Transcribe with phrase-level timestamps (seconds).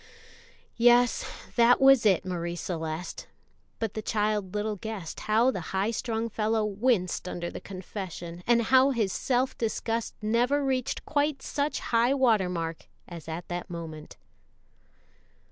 [0.77, 1.23] "Yes,
[1.57, 3.27] that was it, Marie Celeste;"
[3.77, 8.63] but the child little guessed how the high strung fellow winced under the confession, and
[8.63, 14.17] how his self disgust never reached quite such high water mark as at that moment.